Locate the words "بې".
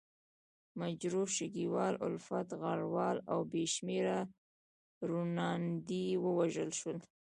3.51-3.63